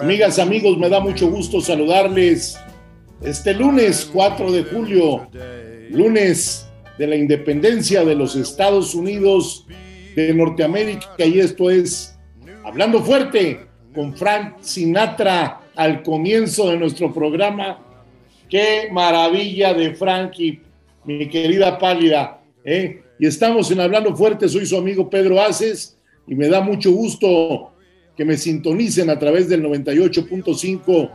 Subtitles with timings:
[0.00, 2.58] Amigas, amigos, me da mucho gusto saludarles
[3.22, 5.28] este lunes 4 de julio,
[5.90, 9.66] lunes de la independencia de los Estados Unidos
[10.14, 12.16] de Norteamérica y esto es
[12.64, 17.80] Hablando Fuerte con Frank Sinatra al comienzo de nuestro programa.
[18.48, 20.60] Qué maravilla de Frankie,
[21.04, 22.40] mi querida pálida.
[22.64, 23.02] ¿eh?
[23.18, 25.96] Y estamos en Hablando Fuerte, soy su amigo Pedro Aces
[26.26, 27.72] y me da mucho gusto
[28.18, 31.10] que me sintonicen a través del 98.5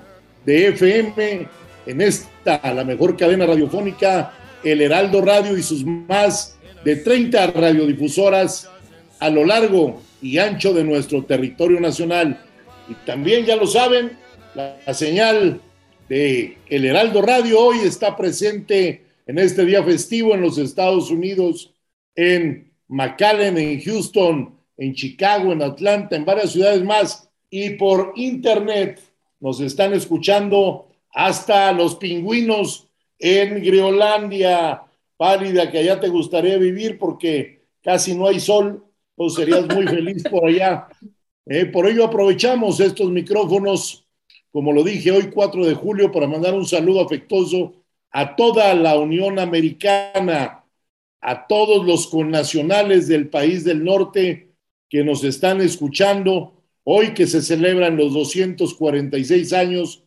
[0.46, 1.48] de FM
[1.86, 8.70] en esta, la mejor cadena radiofónica, el Heraldo Radio y sus más de 30 radiodifusoras
[9.20, 12.42] a lo largo y ancho de nuestro territorio nacional.
[12.88, 14.14] Y también, ya lo saben,
[14.56, 15.60] la, la señal
[16.08, 21.74] de El Heraldo Radio hoy está presente en este día festivo en los Estados Unidos,
[22.16, 27.30] en McAllen, en Houston, en Chicago, en Atlanta, en varias ciudades más.
[27.50, 29.02] Y por internet
[29.40, 32.88] nos están escuchando hasta los pingüinos
[33.20, 34.84] en Groenlandia,
[35.18, 38.84] pálida, que allá te gustaría vivir porque casi no hay sol,
[39.16, 40.88] pues serías muy feliz por allá.
[41.46, 44.08] Eh, por ello aprovechamos estos micrófonos,
[44.52, 47.74] como lo dije hoy 4 de julio, para mandar un saludo afectuoso
[48.12, 50.64] a toda la Unión Americana,
[51.20, 54.53] a todos los connacionales del país del norte
[54.94, 60.04] que nos están escuchando hoy que se celebran los 246 años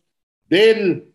[0.47, 1.11] del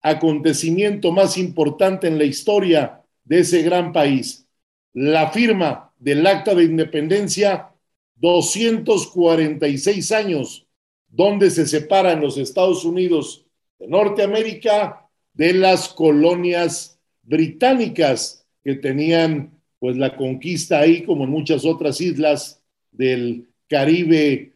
[0.00, 4.48] acontecimiento más importante en la historia de ese gran país,
[4.94, 7.74] la firma del Acta de Independencia,
[8.14, 10.66] 246 años,
[11.06, 13.44] donde se separan los Estados Unidos
[13.78, 21.66] de Norteamérica de las colonias británicas que tenían pues la conquista ahí como en muchas
[21.66, 22.62] otras islas
[22.96, 24.52] del Caribe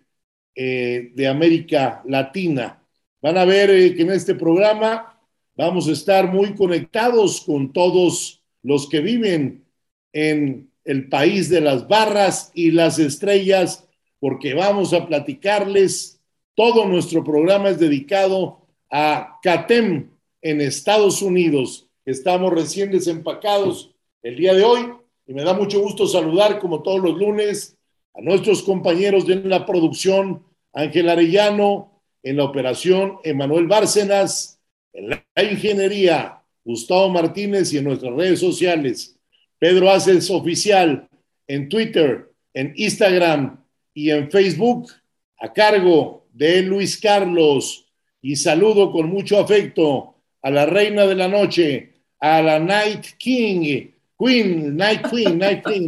[0.54, 2.82] eh, de América Latina.
[3.20, 5.20] Van a ver eh, que en este programa
[5.56, 9.64] vamos a estar muy conectados con todos los que viven
[10.12, 13.86] en el país de las barras y las estrellas,
[14.20, 16.20] porque vamos a platicarles.
[16.54, 20.10] Todo nuestro programa es dedicado a CATEM
[20.42, 21.88] en Estados Unidos.
[22.04, 24.92] Estamos recién desempacados el día de hoy
[25.26, 27.77] y me da mucho gusto saludar, como todos los lunes,
[28.18, 30.42] a nuestros compañeros de la producción,
[30.72, 34.60] Ángel Arellano, en la operación, Emanuel Bárcenas,
[34.92, 39.16] en la ingeniería, Gustavo Martínez y en nuestras redes sociales,
[39.58, 41.08] Pedro Aces Oficial,
[41.46, 43.64] en Twitter, en Instagram
[43.94, 44.90] y en Facebook,
[45.38, 47.86] a cargo de Luis Carlos.
[48.20, 53.90] Y saludo con mucho afecto a la reina de la noche, a la Night King,
[54.18, 55.86] Queen, Night Queen, Night Queen,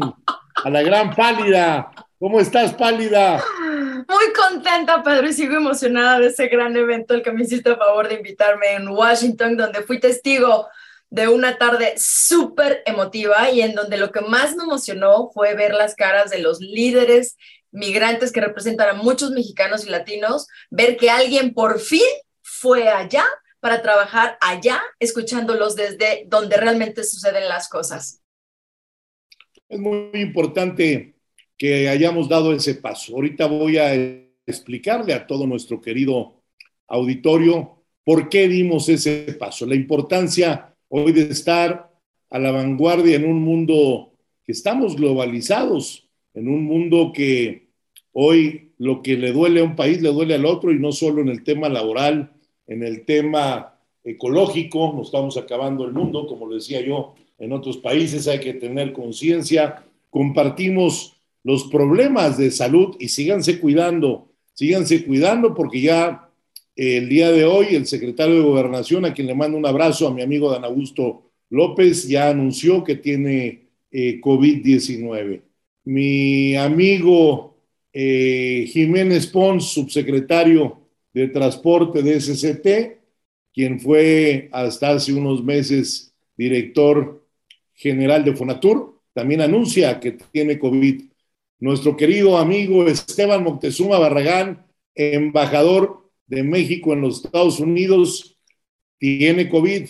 [0.65, 1.91] a la gran pálida.
[2.21, 3.43] ¿Cómo estás, pálida?
[4.07, 7.77] Muy contenta, Pedro, y sigo emocionada de ese gran evento el que me hiciste a
[7.79, 10.69] favor de invitarme en Washington, donde fui testigo
[11.09, 15.73] de una tarde súper emotiva y en donde lo que más me emocionó fue ver
[15.73, 17.39] las caras de los líderes
[17.71, 22.03] migrantes que representan a muchos mexicanos y latinos, ver que alguien por fin
[22.43, 23.25] fue allá
[23.61, 28.21] para trabajar allá, escuchándolos desde donde realmente suceden las cosas.
[29.71, 31.15] Es muy importante
[31.61, 33.15] que hayamos dado ese paso.
[33.15, 33.93] Ahorita voy a
[34.47, 36.41] explicarle a todo nuestro querido
[36.89, 41.93] auditorio por qué dimos ese paso, la importancia hoy de estar
[42.31, 47.69] a la vanguardia en un mundo que estamos globalizados, en un mundo que
[48.13, 51.21] hoy lo que le duele a un país le duele al otro y no solo
[51.21, 52.33] en el tema laboral,
[52.69, 57.77] en el tema ecológico, nos estamos acabando el mundo, como lo decía yo, en otros
[57.77, 65.55] países hay que tener conciencia, compartimos los problemas de salud y síganse cuidando, síganse cuidando
[65.55, 66.29] porque ya
[66.77, 70.09] eh, el día de hoy el secretario de Gobernación, a quien le mando un abrazo
[70.09, 75.43] a mi amigo Dan Augusto López, ya anunció que tiene eh, COVID-19.
[75.85, 77.57] mi amigo
[77.93, 80.81] eh, Jiménez Pons, subsecretario
[81.13, 83.01] de Transporte de SCT,
[83.53, 87.27] quien fue hasta hace unos meses director
[87.75, 91.10] general de Fonatur, también anuncia que tiene COVID.
[91.61, 98.39] Nuestro querido amigo Esteban Moctezuma Barragán, embajador de México en los Estados Unidos,
[98.99, 99.89] tiene COVID.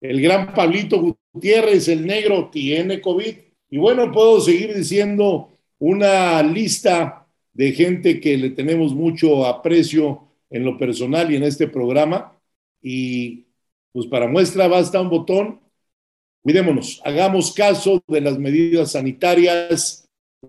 [0.00, 3.36] El gran Pablito Gutiérrez, el negro, tiene COVID.
[3.70, 10.64] Y bueno, puedo seguir diciendo una lista de gente que le tenemos mucho aprecio en
[10.64, 12.36] lo personal y en este programa.
[12.82, 13.46] Y
[13.92, 15.60] pues para muestra basta un botón.
[16.42, 20.01] Cuidémonos, hagamos caso de las medidas sanitarias,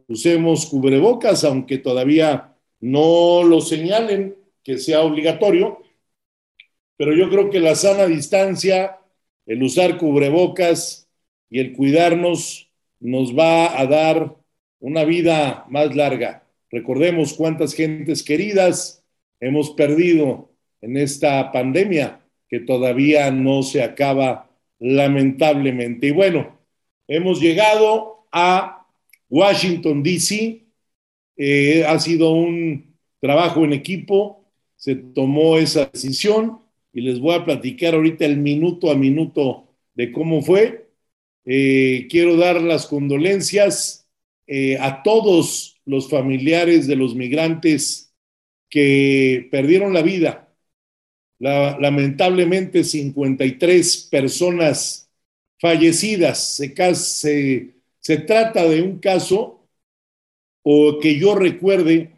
[0.07, 5.81] usemos cubrebocas, aunque todavía no lo señalen que sea obligatorio,
[6.97, 8.99] pero yo creo que la sana distancia,
[9.45, 11.09] el usar cubrebocas
[11.49, 12.69] y el cuidarnos
[12.99, 14.35] nos va a dar
[14.79, 16.43] una vida más larga.
[16.69, 19.03] Recordemos cuántas gentes queridas
[19.39, 20.49] hemos perdido
[20.81, 24.49] en esta pandemia que todavía no se acaba
[24.79, 26.07] lamentablemente.
[26.07, 26.59] Y bueno,
[27.07, 28.82] hemos llegado a
[29.33, 30.63] Washington, D.C.
[31.37, 34.45] Eh, ha sido un trabajo en equipo,
[34.75, 36.59] se tomó esa decisión
[36.93, 40.87] y les voy a platicar ahorita el minuto a minuto de cómo fue.
[41.45, 44.07] Eh, quiero dar las condolencias
[44.45, 48.13] eh, a todos los familiares de los migrantes
[48.69, 50.53] que perdieron la vida.
[51.39, 55.09] lamentablemente, 53 personas
[55.59, 56.55] fallecidas.
[56.57, 57.72] Se, se,
[58.03, 59.65] se trata de un caso
[60.61, 62.17] o que yo recuerde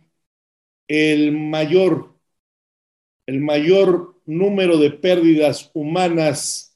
[0.87, 2.15] el mayor,
[3.27, 6.75] el mayor número de pérdidas humanas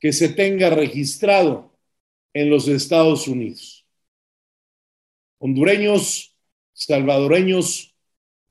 [0.00, 1.72] que se tenga registrado
[2.34, 3.86] en los Estados Unidos.
[5.38, 6.36] Hondureños,
[6.72, 7.94] salvadoreños,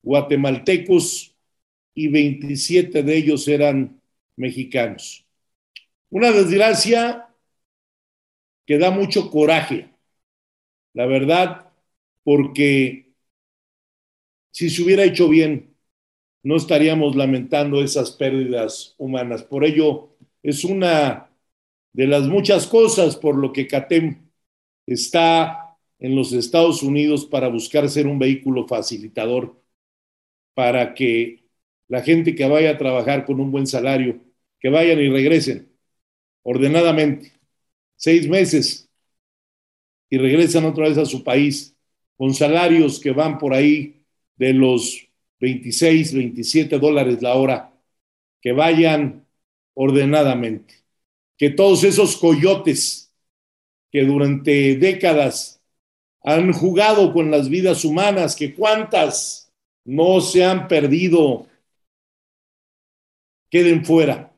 [0.02, 1.34] guatemaltecos
[1.92, 4.00] y 27 de ellos eran
[4.36, 5.26] mexicanos.
[6.08, 7.28] Una desgracia
[8.64, 9.90] que da mucho coraje,
[10.98, 11.70] la verdad,
[12.24, 13.12] porque
[14.50, 15.76] si se hubiera hecho bien,
[16.42, 19.42] no estaríamos lamentando esas pérdidas humanas.
[19.44, 21.30] Por ello, es una
[21.92, 24.28] de las muchas cosas por lo que CATEM
[24.86, 29.60] está en los Estados Unidos para buscar ser un vehículo facilitador
[30.54, 31.44] para que
[31.88, 34.20] la gente que vaya a trabajar con un buen salario,
[34.60, 35.70] que vayan y regresen
[36.42, 37.32] ordenadamente,
[37.96, 38.87] seis meses,
[40.10, 41.76] y regresan otra vez a su país
[42.16, 44.02] con salarios que van por ahí
[44.36, 45.06] de los
[45.40, 47.72] 26, 27 dólares la hora,
[48.40, 49.26] que vayan
[49.74, 50.74] ordenadamente.
[51.36, 53.12] Que todos esos coyotes
[53.92, 55.62] que durante décadas
[56.22, 59.52] han jugado con las vidas humanas, que cuántas
[59.84, 61.46] no se han perdido,
[63.50, 64.34] queden fuera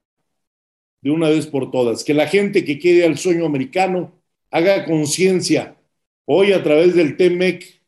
[1.00, 2.04] de una vez por todas.
[2.04, 4.19] Que la gente que quede al sueño americano
[4.50, 5.76] haga conciencia
[6.24, 7.80] hoy a través del TEMEC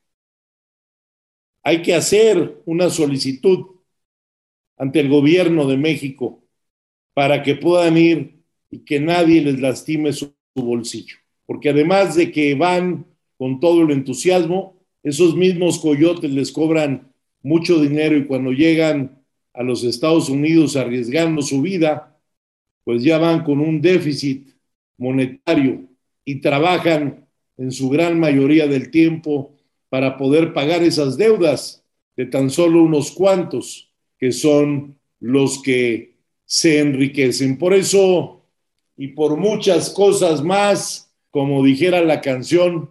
[1.62, 3.66] hay que hacer una solicitud
[4.76, 6.42] ante el gobierno de México
[7.14, 11.16] para que puedan ir y que nadie les lastime su, bolsillo.
[11.46, 13.06] Porque además de que van
[13.38, 17.12] con todo el entusiasmo, esos mismos coyotes les cobran
[17.42, 19.22] mucho dinero y cuando llegan
[19.54, 22.18] a los Estados Unidos arriesgando su vida,
[22.84, 24.48] pues ya van con un déficit
[24.98, 25.91] monetario
[26.24, 27.26] y trabajan
[27.56, 29.56] en su gran mayoría del tiempo
[29.88, 31.84] para poder pagar esas deudas
[32.16, 37.58] de tan solo unos cuantos que son los que se enriquecen.
[37.58, 38.42] Por eso
[38.96, 42.90] y por muchas cosas más, como dijera la canción,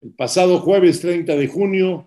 [0.00, 2.06] el pasado jueves 30 de junio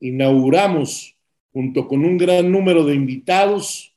[0.00, 1.16] inauguramos,
[1.52, 3.94] junto con un gran número de invitados,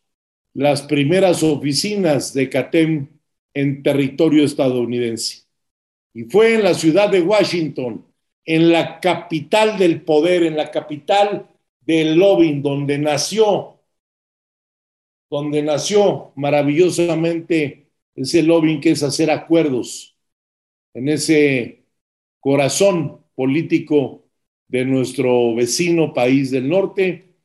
[0.53, 3.07] las primeras oficinas de CATEM
[3.53, 5.48] en territorio estadounidense.
[6.13, 8.05] Y fue en la ciudad de Washington,
[8.45, 11.47] en la capital del poder, en la capital
[11.81, 13.79] del lobbying, donde nació,
[15.29, 20.15] donde nació maravillosamente ese lobbying que es hacer acuerdos
[20.93, 21.83] en ese
[22.39, 24.25] corazón político
[24.67, 27.35] de nuestro vecino país del norte,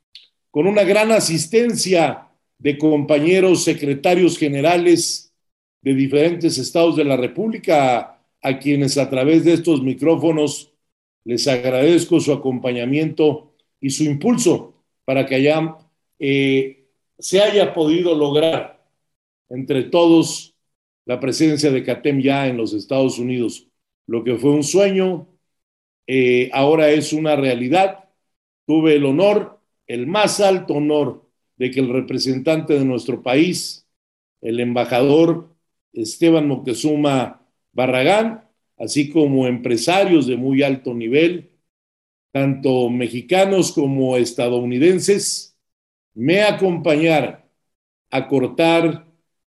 [0.51, 2.29] con una gran asistencia
[2.59, 5.33] de compañeros secretarios generales
[5.81, 8.14] de diferentes estados de la República,
[8.45, 10.73] a quienes a través de estos micrófonos
[11.25, 15.77] les agradezco su acompañamiento y su impulso para que haya,
[16.19, 16.87] eh,
[17.19, 18.87] se haya podido lograr
[19.49, 20.55] entre todos
[21.07, 23.67] la presencia de CATEM ya en los Estados Unidos,
[24.07, 25.27] lo que fue un sueño
[26.07, 28.05] eh, ahora es una realidad.
[28.67, 31.25] Tuve el honor, el más alto honor,
[31.57, 33.87] de que el representante de nuestro país,
[34.43, 35.49] el embajador
[35.95, 37.44] Esteban Moctezuma
[37.75, 41.51] Barragán, así como empresarios de muy alto nivel,
[42.33, 45.57] tanto mexicanos como estadounidenses,
[46.15, 47.45] me acompañaran
[48.11, 49.07] a cortar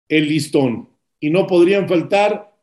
[0.07, 0.89] el listón.
[1.19, 2.53] Y no podrían faltar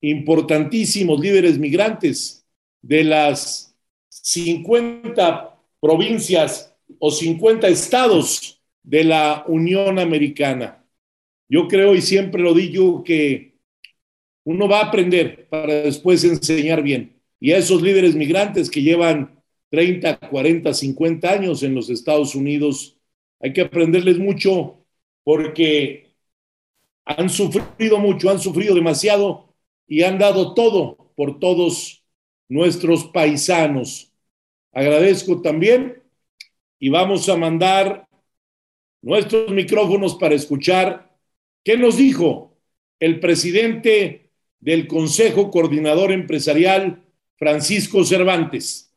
[0.00, 2.46] importantísimos líderes migrantes
[2.82, 3.76] de las
[4.08, 10.84] 50 provincias o 50 estados de la Unión Americana.
[11.48, 13.49] Yo creo y siempre lo digo que
[14.44, 17.20] uno va a aprender para después enseñar bien.
[17.38, 22.98] Y a esos líderes migrantes que llevan 30, 40, 50 años en los Estados Unidos,
[23.40, 24.84] hay que aprenderles mucho
[25.24, 26.10] porque
[27.04, 29.54] han sufrido mucho, han sufrido demasiado
[29.86, 32.04] y han dado todo por todos
[32.48, 34.12] nuestros paisanos.
[34.72, 36.02] Agradezco también
[36.78, 38.08] y vamos a mandar
[39.02, 41.16] nuestros micrófonos para escuchar
[41.64, 42.56] qué nos dijo
[42.98, 44.29] el presidente
[44.60, 47.02] del Consejo Coordinador Empresarial,
[47.36, 48.94] Francisco Cervantes.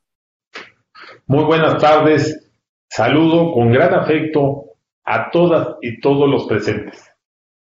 [1.26, 2.52] Muy buenas tardes.
[2.90, 4.66] Saludo con gran afecto
[5.06, 7.10] a todas y todos los presentes.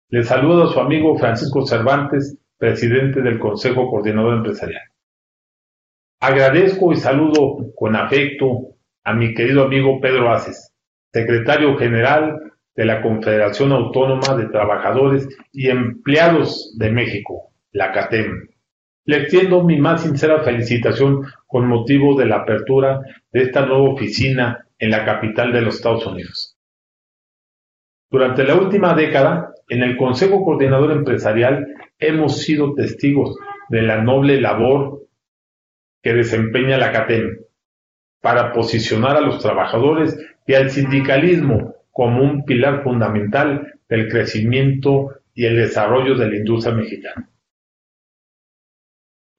[0.09, 4.83] Les saludo a su amigo Francisco Cervantes, presidente del Consejo Coordinador Empresarial.
[6.21, 10.73] Agradezco y saludo con afecto a mi querido amigo Pedro Aces,
[11.13, 18.49] secretario general de la Confederación Autónoma de Trabajadores y Empleados de México, la CATEM.
[19.05, 23.01] Le extiendo mi más sincera felicitación con motivo de la apertura
[23.33, 26.57] de esta nueva oficina en la capital de los Estados Unidos.
[28.11, 31.67] Durante la última década, en el Consejo Coordinador Empresarial
[31.99, 33.37] hemos sido testigos
[33.69, 35.07] de la noble labor
[36.03, 37.39] que desempeña la CATEM
[38.21, 45.47] para posicionar a los trabajadores y al sindicalismo como un pilar fundamental del crecimiento y
[45.47, 47.29] el desarrollo de la industria mexicana.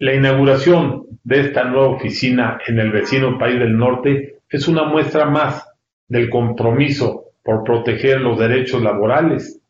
[0.03, 5.27] La inauguración de esta nueva oficina en el vecino país del norte es una muestra
[5.27, 5.65] más
[6.09, 9.61] del compromiso por proteger los derechos laborales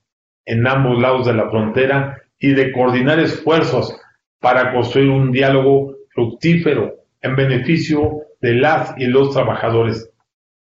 [0.44, 3.96] en ambos lados de la frontera y de coordinar esfuerzos
[4.40, 10.10] para construir un diálogo fructífero en beneficio de las y los trabajadores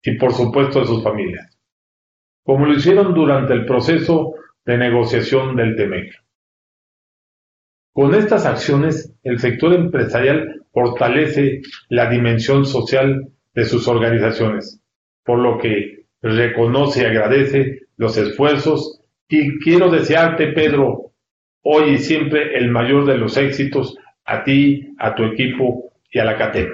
[0.02, 1.58] y por supuesto de sus familias,
[2.42, 4.34] como lo hicieron durante el proceso
[4.66, 6.23] de negociación del TEMEC.
[7.94, 14.80] Con estas acciones, el sector empresarial fortalece la dimensión social de sus organizaciones,
[15.24, 21.12] por lo que reconoce y agradece los esfuerzos y quiero desearte, Pedro,
[21.62, 26.24] hoy y siempre el mayor de los éxitos a ti, a tu equipo y a
[26.24, 26.70] la CATEM.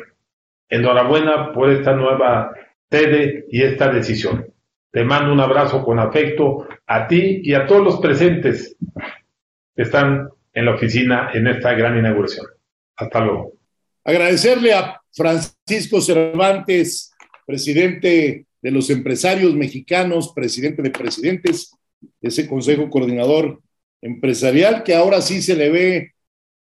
[0.70, 2.54] Enhorabuena por esta nueva
[2.90, 4.46] sede y esta decisión.
[4.90, 8.74] Te mando un abrazo con afecto a ti y a todos los presentes
[9.76, 12.47] que están en la oficina en esta gran inauguración.
[12.97, 13.52] Hasta luego.
[14.04, 17.12] Agradecerle a Francisco Cervantes,
[17.47, 21.73] presidente de los empresarios mexicanos, presidente de presidentes,
[22.21, 23.61] ese consejo coordinador
[24.02, 26.12] empresarial que ahora sí se le ve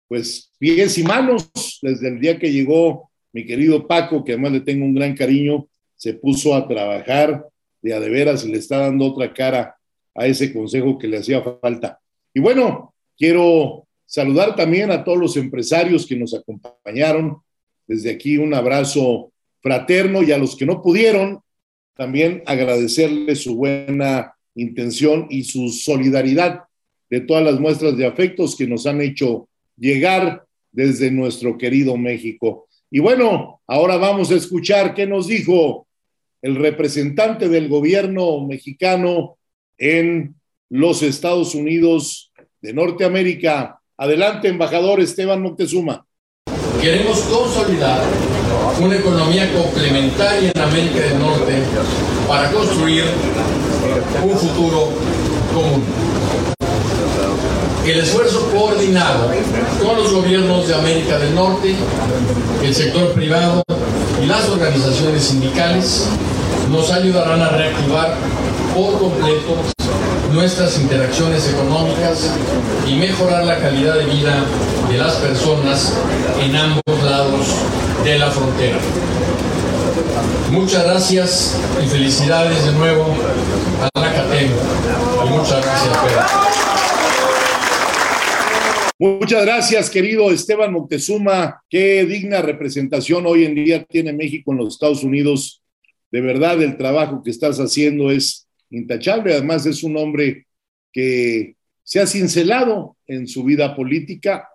[0.09, 1.51] pues pies y manos
[1.83, 5.69] desde el día que llegó mi querido Paco, que además le tengo un gran cariño,
[5.95, 7.47] se puso a trabajar
[7.81, 9.77] de a de veras le está dando otra cara
[10.15, 12.01] a ese consejo que le hacía falta.
[12.35, 12.90] Y bueno,
[13.21, 17.37] quiero saludar también a todos los empresarios que nos acompañaron.
[17.87, 21.41] Desde aquí un abrazo fraterno y a los que no pudieron,
[21.95, 26.61] también agradecerle su buena intención y su solidaridad
[27.11, 32.69] de todas las muestras de afectos que nos han hecho llegar desde nuestro querido México.
[32.91, 35.87] Y bueno, ahora vamos a escuchar qué nos dijo
[36.41, 39.37] el representante del gobierno mexicano
[39.77, 40.37] en
[40.71, 42.30] los Estados Unidos
[42.61, 43.81] de Norteamérica.
[43.97, 46.05] Adelante, embajador Esteban Moctezuma.
[46.81, 48.01] Queremos consolidar
[48.81, 51.53] una economía complementaria en América del Norte
[52.27, 53.05] para construir
[54.23, 54.89] un futuro
[55.55, 55.85] común.
[57.85, 59.31] El esfuerzo coordinado
[59.85, 61.75] con los gobiernos de América del Norte,
[62.63, 63.63] el sector privado
[64.23, 66.07] y las organizaciones sindicales
[66.71, 68.17] nos ayudarán a reactivar
[68.75, 69.57] por completo
[70.33, 72.33] nuestras interacciones económicas
[72.87, 74.45] y mejorar la calidad de vida
[74.89, 75.97] de las personas
[76.41, 77.47] en ambos lados
[78.05, 78.79] de la frontera.
[80.51, 83.15] Muchas gracias y felicidades de nuevo
[83.83, 84.51] a la CATEM.
[85.29, 86.51] Muchas gracias, Pedro.
[88.99, 91.63] Muchas gracias, querido Esteban Moctezuma.
[91.71, 95.63] Qué digna representación hoy en día tiene México en los Estados Unidos.
[96.11, 99.33] De verdad, el trabajo que estás haciendo es intachable.
[99.33, 100.47] Además, es un hombre
[100.93, 104.49] que se ha cincelado en su vida política.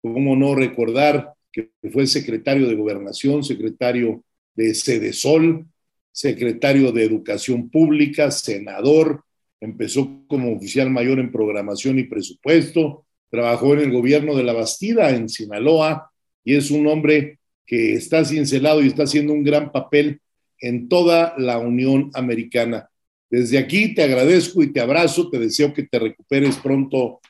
[0.00, 4.22] ¿Cómo no recordar que fue secretario de Gobernación, secretario
[4.54, 5.66] de Sol,
[6.12, 9.22] secretario de Educación Pública, senador,
[9.60, 15.10] empezó como oficial mayor en programación y presupuesto, trabajó en el gobierno de la Bastida
[15.10, 16.10] en Sinaloa
[16.44, 20.20] y es un hombre que está cincelado y está haciendo un gran papel
[20.60, 22.88] en toda la Unión Americana.
[23.30, 27.20] Desde aquí te agradezco y te abrazo, te deseo que te recuperes pronto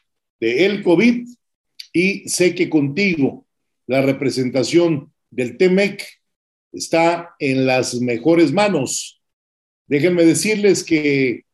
[0.41, 1.27] de el COVID
[1.93, 3.47] y sé que contigo
[3.87, 6.05] la representación del TEMEC
[6.73, 9.21] está en las mejores manos.
[9.87, 11.45] Déjenme decirles que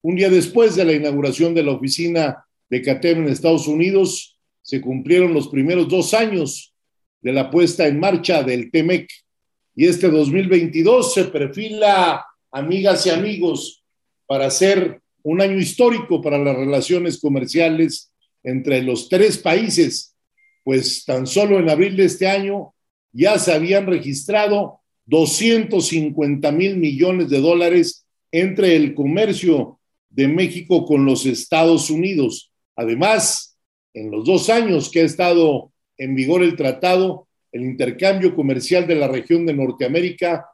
[0.00, 4.80] un día después de la inauguración de la oficina de CATEM en Estados Unidos, se
[4.80, 6.74] cumplieron los primeros dos años
[7.20, 9.10] de la puesta en marcha del TEMEC
[9.74, 13.81] y este 2022 se perfila, amigas y amigos,
[14.32, 18.10] para ser un año histórico para las relaciones comerciales
[18.42, 20.16] entre los tres países,
[20.64, 22.72] pues tan solo en abril de este año
[23.12, 31.04] ya se habían registrado 250 mil millones de dólares entre el comercio de México con
[31.04, 32.50] los Estados Unidos.
[32.74, 33.58] Además,
[33.92, 38.94] en los dos años que ha estado en vigor el tratado, el intercambio comercial de
[38.94, 40.46] la región de Norteamérica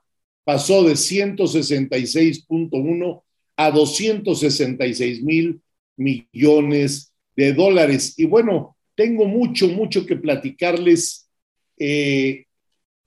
[0.42, 3.22] pasó de 166.1
[3.58, 5.60] a 266 mil
[5.96, 8.14] millones de dólares.
[8.16, 11.28] Y bueno, tengo mucho, mucho que platicarles.
[11.76, 12.46] Eh,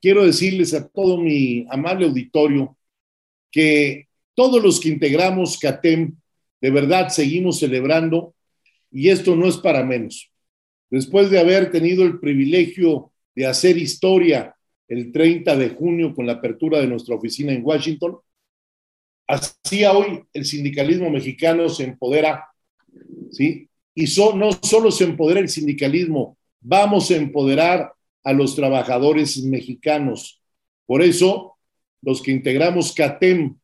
[0.02, 2.78] quiero decirles a todo mi amable auditorio
[3.50, 6.18] que todos los que integramos CATEM,
[6.60, 8.36] de verdad seguimos celebrando
[8.92, 10.32] y esto no es para menos.
[10.90, 14.54] Después de haber tenido el privilegio de hacer historia
[14.90, 18.18] el 30 de junio con la apertura de nuestra oficina en Washington,
[19.32, 22.46] así hoy el sindicalismo mexicano se empodera,
[23.32, 23.70] ¿sí?
[23.96, 30.42] Y no solo se empodera el sindicalismo, vamos a empoderar a los trabajadores mexicanos.
[30.86, 31.58] Por eso,
[32.02, 33.58] los que integramos CATEM,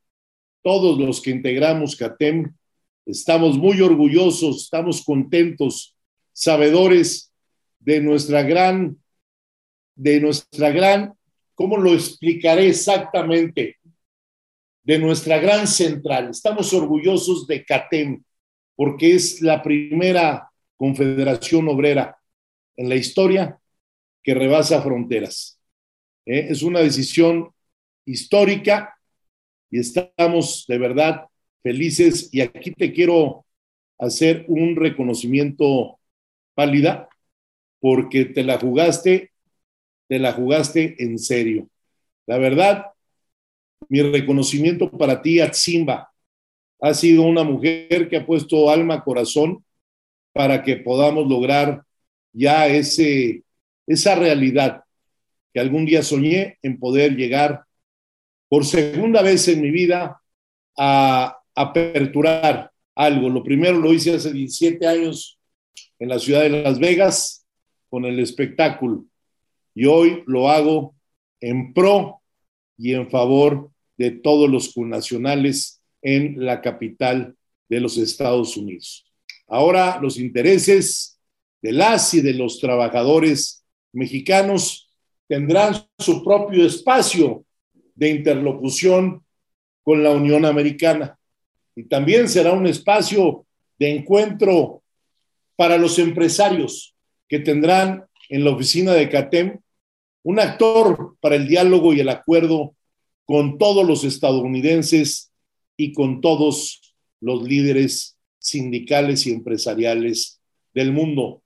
[0.63, 2.53] todos los que integramos CATEM,
[3.05, 5.95] estamos muy orgullosos, estamos contentos,
[6.31, 7.31] sabedores
[7.79, 8.97] de nuestra gran,
[9.95, 11.13] de nuestra gran,
[11.55, 13.77] ¿cómo lo explicaré exactamente?
[14.87, 16.29] De nuestra gran central.
[16.29, 18.23] Estamos orgullosos de CATEM
[18.73, 22.17] porque es la primera confederación obrera
[22.77, 23.59] en la historia
[24.23, 25.59] que rebasa fronteras.
[26.25, 26.47] ¿eh?
[26.51, 27.49] Es una decisión
[28.05, 28.97] histórica
[29.69, 31.25] y estamos de verdad
[31.61, 32.29] felices.
[32.31, 33.45] Y aquí te quiero
[33.99, 35.99] hacer un reconocimiento
[36.55, 37.09] pálida
[37.81, 39.31] porque te la jugaste,
[40.07, 41.67] te la jugaste en serio.
[42.25, 42.85] La verdad,
[43.89, 46.11] mi reconocimiento para ti, Atzimba.
[46.79, 49.63] Ha sido una mujer que ha puesto alma, corazón
[50.33, 51.83] para que podamos lograr
[52.31, 53.43] ya ese
[53.87, 54.83] esa realidad
[55.53, 57.63] que algún día soñé en poder llegar
[58.49, 60.21] por segunda vez en mi vida
[60.77, 63.29] a aperturar algo.
[63.29, 65.39] Lo primero lo hice hace 17 años
[65.99, 67.45] en la ciudad de Las Vegas
[67.89, 69.05] con el espectáculo
[69.73, 70.95] y hoy lo hago
[71.39, 72.21] en pro
[72.77, 77.35] y en favor de todos los connacionales en la capital
[77.69, 79.05] de los Estados Unidos.
[79.47, 81.19] Ahora los intereses
[81.61, 84.89] de las y de los trabajadores mexicanos
[85.27, 87.43] tendrán su propio espacio
[87.95, 89.23] de interlocución
[89.83, 91.17] con la Unión Americana.
[91.75, 93.45] Y también será un espacio
[93.79, 94.83] de encuentro
[95.55, 96.95] para los empresarios
[97.27, 99.59] que tendrán en la oficina de CATEM
[100.23, 102.75] un actor para el diálogo y el acuerdo
[103.27, 105.31] con todos los estadounidenses
[105.75, 110.39] y con todos los líderes sindicales y empresariales
[110.73, 111.43] del mundo.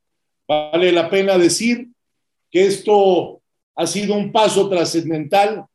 [0.48, 1.90] Vale la pena decir
[2.52, 3.42] que esto
[3.76, 5.66] ha sido un paso trascendental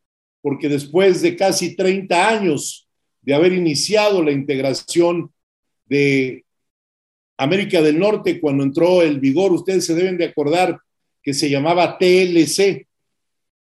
[0.40, 2.88] porque después de casi 30 años
[3.20, 5.32] de haber iniciado la integración
[5.86, 6.44] de
[7.36, 10.78] América del Norte, cuando entró el vigor, ustedes se deben de acordar
[11.20, 12.86] que se llamaba TLC,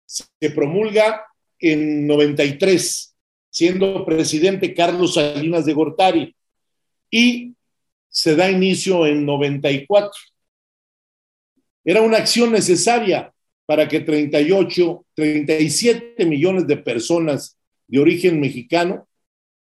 [0.06, 1.26] se promulga
[1.60, 3.16] en 93,
[3.50, 6.36] siendo presidente Carlos Salinas de Gortari,
[7.12, 7.54] y
[8.10, 10.12] se da inicio en 94.
[11.84, 13.34] Era una acción necesaria
[13.66, 19.08] para que 38, 37 millones de personas de origen mexicano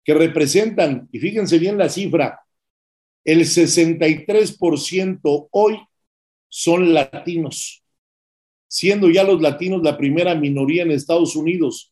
[0.04, 2.42] que representan, y fíjense bien la cifra,
[3.24, 5.80] el 63% hoy
[6.48, 7.84] son latinos,
[8.70, 11.92] siendo ya los latinos la primera minoría en Estados Unidos.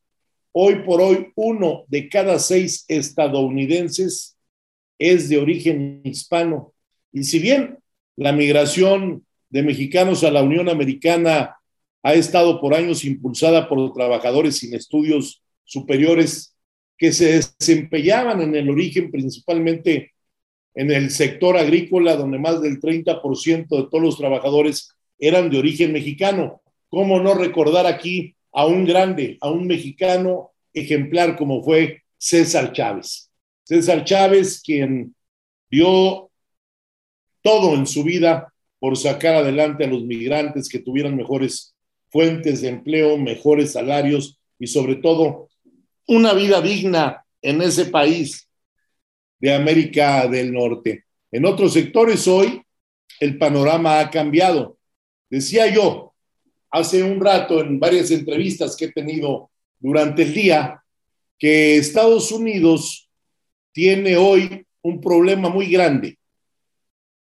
[0.53, 4.37] Hoy por hoy, uno de cada seis estadounidenses
[4.97, 6.73] es de origen hispano.
[7.11, 7.79] Y si bien
[8.15, 11.57] la migración de mexicanos a la Unión Americana
[12.03, 16.55] ha estado por años impulsada por trabajadores sin estudios superiores
[16.97, 20.13] que se desempeñaban en el origen principalmente
[20.73, 25.91] en el sector agrícola, donde más del 30% de todos los trabajadores eran de origen
[25.91, 26.61] mexicano.
[26.89, 33.29] ¿Cómo no recordar aquí a un grande, a un mexicano ejemplar como fue César Chávez?
[33.63, 35.13] César Chávez, quien
[35.69, 36.31] dio
[37.41, 41.75] todo en su vida por sacar adelante a los migrantes que tuvieran mejores
[42.09, 45.49] fuentes de empleo, mejores salarios y sobre todo
[46.07, 48.49] una vida digna en ese país
[49.39, 51.05] de América del Norte.
[51.31, 52.61] En otros sectores hoy
[53.19, 54.77] el panorama ha cambiado.
[55.29, 56.13] Decía yo
[56.71, 59.49] hace un rato en varias entrevistas que he tenido
[59.79, 60.83] durante el día
[61.37, 63.09] que Estados Unidos
[63.71, 66.17] tiene hoy un problema muy grande,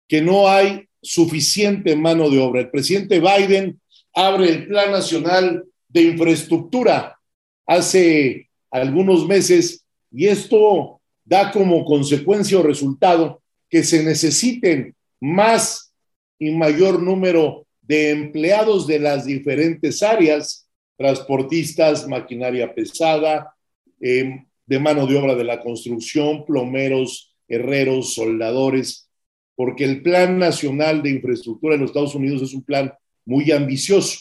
[0.08, 2.62] que no hay suficiente mano de obra.
[2.62, 3.80] El presidente Biden
[4.14, 7.20] abre el Plan Nacional de Infraestructura
[7.66, 15.94] hace algunos meses y esto da como consecuencia o resultado que se necesiten más
[16.40, 20.68] y mayor número de empleados de las diferentes áreas,
[20.98, 23.54] transportistas, maquinaria pesada,
[24.02, 29.10] eh, de mano de obra de la construcción, plomeros, herreros, soldadores,
[29.56, 32.92] porque el Plan Nacional de Infraestructura en los Estados Unidos es un plan
[33.24, 34.20] muy ambicioso.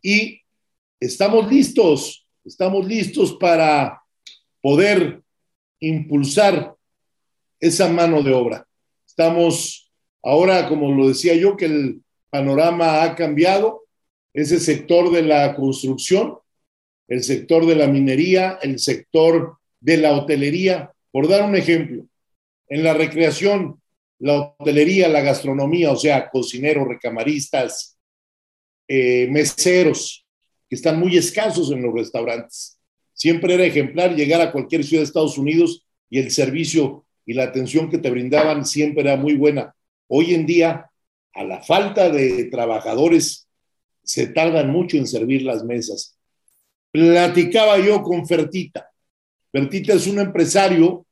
[0.00, 0.40] Y
[1.00, 4.00] estamos listos, estamos listos para
[4.60, 5.22] poder
[5.80, 6.74] impulsar
[7.58, 8.66] esa mano de obra.
[9.06, 12.02] Estamos ahora, como lo decía yo, que el
[12.36, 13.86] panorama ha cambiado,
[14.34, 16.36] ese sector de la construcción,
[17.08, 22.04] el sector de la minería, el sector de la hotelería, por dar un ejemplo,
[22.68, 23.80] en la recreación,
[24.18, 27.96] la hotelería, la gastronomía, o sea, cocineros, recamaristas,
[28.86, 30.26] eh, meseros,
[30.68, 32.78] que están muy escasos en los restaurantes.
[33.14, 37.44] Siempre era ejemplar llegar a cualquier ciudad de Estados Unidos y el servicio y la
[37.44, 39.74] atención que te brindaban siempre era muy buena.
[40.06, 40.90] Hoy en día,
[41.36, 43.46] a la falta de trabajadores,
[44.02, 46.16] se tardan mucho en servir las mesas.
[46.90, 48.90] Platicaba yo con Fertita.
[49.52, 51.06] Fertita es un empresario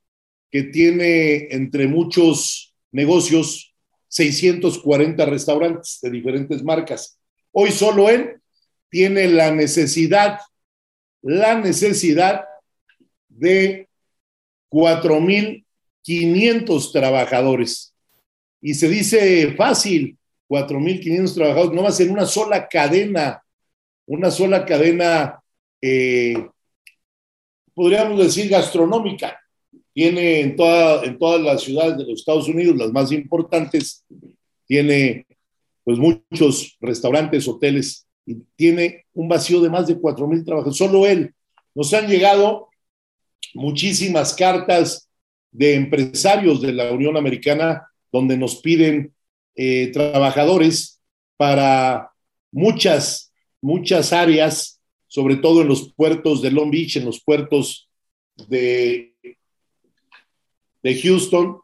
[0.50, 3.74] que tiene entre muchos negocios
[4.08, 7.18] 640 restaurantes de diferentes marcas.
[7.52, 8.40] Hoy solo él
[8.88, 10.40] tiene la necesidad,
[11.20, 12.46] la necesidad
[13.28, 13.88] de
[14.70, 17.93] 4.500 trabajadores.
[18.66, 20.16] Y se dice fácil,
[20.48, 23.44] 4.500 trabajadores, no a ser una sola cadena,
[24.06, 25.38] una sola cadena,
[25.82, 26.48] eh,
[27.74, 29.38] podríamos decir, gastronómica.
[29.92, 34.02] Tiene en, toda, en todas las ciudades de los Estados Unidos, las más importantes,
[34.66, 35.26] tiene
[35.84, 41.06] pues muchos restaurantes, hoteles, y tiene un vacío de más de cuatro mil trabajadores, solo
[41.06, 41.34] él.
[41.74, 42.70] Nos han llegado
[43.52, 45.06] muchísimas cartas
[45.50, 49.12] de empresarios de la Unión Americana donde nos piden
[49.56, 51.00] eh, trabajadores
[51.36, 52.12] para
[52.52, 57.90] muchas, muchas áreas, sobre todo en los puertos de Long Beach, en los puertos
[58.48, 59.16] de,
[60.80, 61.58] de Houston,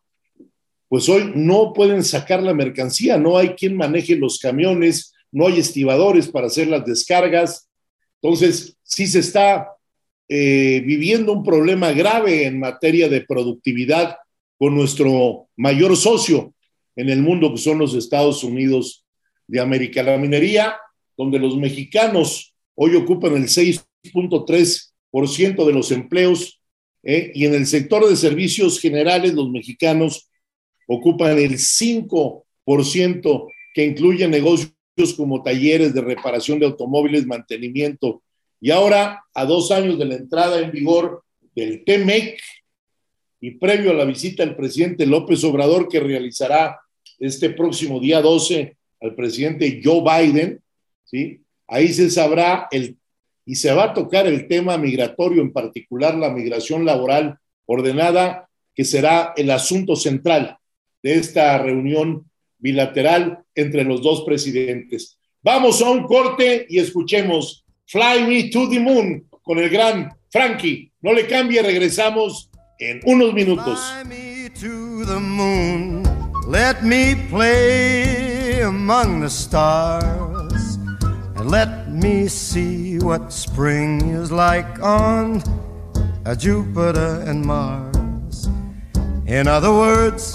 [0.88, 5.60] pues hoy no pueden sacar la mercancía, no hay quien maneje los camiones, no hay
[5.60, 7.70] estibadores para hacer las descargas.
[8.20, 9.68] Entonces, sí se está
[10.28, 14.16] eh, viviendo un problema grave en materia de productividad
[14.60, 16.52] con nuestro mayor socio
[16.94, 19.06] en el mundo, que son los Estados Unidos
[19.46, 20.02] de América.
[20.02, 20.76] La minería,
[21.16, 26.60] donde los mexicanos hoy ocupan el 6.3% de los empleos,
[27.02, 30.28] eh, y en el sector de servicios generales, los mexicanos
[30.86, 34.74] ocupan el 5% que incluye negocios
[35.16, 38.22] como talleres de reparación de automóviles, mantenimiento.
[38.60, 42.38] Y ahora, a dos años de la entrada en vigor del TEMEC
[43.40, 46.78] y previo a la visita del presidente López Obrador que realizará
[47.18, 50.60] este próximo día 12 al presidente Joe Biden,
[51.04, 51.40] ¿sí?
[51.66, 52.96] Ahí se sabrá el
[53.50, 58.84] y se va a tocar el tema migratorio, en particular la migración laboral ordenada, que
[58.84, 60.56] será el asunto central
[61.02, 65.18] de esta reunión bilateral entre los dos presidentes.
[65.42, 70.92] Vamos a un corte y escuchemos Fly Me to the Moon con el gran Frankie.
[71.00, 72.49] No le cambie, regresamos
[72.80, 73.78] en unos minutos.
[76.46, 80.78] Let me play among the stars
[81.36, 85.42] and let me see what spring is like on
[86.24, 88.48] a Jupiter and Mars.
[89.26, 90.34] In other words,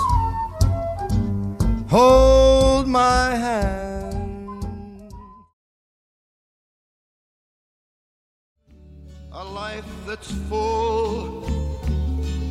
[1.90, 4.14] hold my hand.
[9.34, 11.55] A life that's full.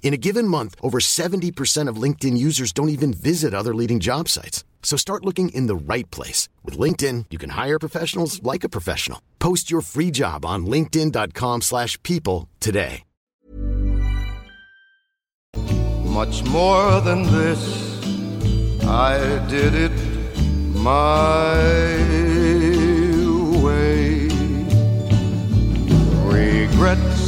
[0.00, 4.28] In a given month, over 70% of LinkedIn users don't even visit other leading job
[4.28, 4.64] sites.
[4.82, 6.48] So start looking in the right place.
[6.64, 9.20] With LinkedIn, you can hire professionals like a professional.
[9.38, 13.02] Post your free job on linkedin.com slash people today.
[16.04, 19.92] Much more than this, I did it
[20.74, 21.54] my
[23.62, 24.28] way.
[26.24, 27.27] Regrets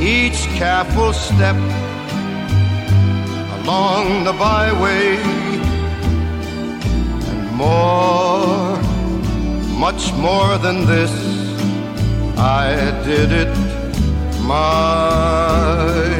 [0.00, 1.56] each careful step
[3.60, 5.16] along the byway.
[7.30, 8.78] And more,
[9.78, 11.12] much more than this,
[12.38, 13.54] I did it
[14.46, 16.19] my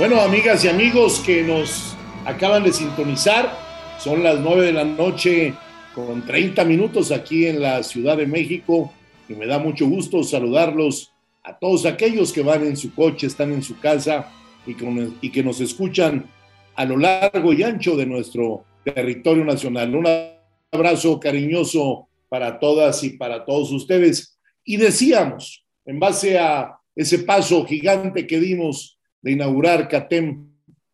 [0.00, 3.54] Bueno, amigas y amigos que nos acaban de sintonizar,
[3.98, 5.52] son las 9 de la noche
[5.94, 8.94] con 30 minutos aquí en la Ciudad de México
[9.28, 11.12] y me da mucho gusto saludarlos
[11.44, 14.32] a todos aquellos que van en su coche, están en su casa
[14.66, 14.74] y,
[15.30, 16.24] que nos escuchan
[16.76, 19.94] a lo largo y ancho de nuestro territorio nacional.
[19.94, 20.06] Un
[20.72, 24.40] abrazo cariñoso para todas y para todos ustedes.
[24.64, 30.46] Y decíamos, en base a ese paso gigante que dimos de inaugurar CATEM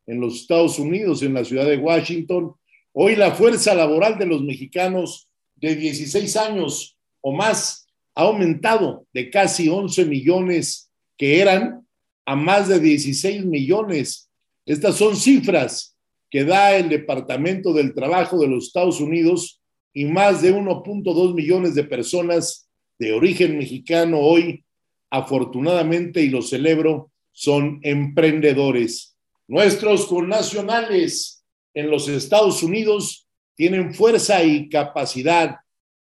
[0.07, 2.55] en los Estados Unidos, en la ciudad de Washington,
[2.93, 9.31] hoy la fuerza laboral de los mexicanos de 16 años o más ha aumentado de
[9.31, 11.87] casi 11 millones que eran
[12.25, 14.31] a más de 16 millones.
[14.65, 15.97] Estas son cifras
[16.31, 19.61] que da el Departamento del Trabajo de los Estados Unidos
[19.93, 24.65] y más de 1.2 millones de personas de origen mexicano hoy,
[25.11, 29.14] afortunadamente, y lo celebro, son emprendedores.
[29.46, 31.44] Nuestros connacionales
[31.75, 35.57] en los Estados Unidos tienen fuerza y capacidad,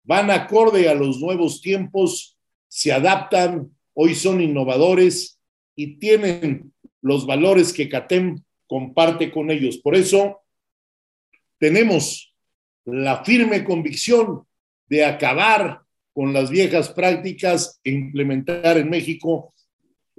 [0.04, 5.38] van acorde a los nuevos tiempos, se adaptan, hoy son innovadores
[5.76, 9.76] y tienen los valores que CATEM comparte con ellos.
[9.76, 10.40] Por eso
[11.58, 12.34] tenemos
[12.86, 14.46] la firme convicción
[14.86, 15.82] de acabar
[16.14, 19.52] con las viejas prácticas e implementar en México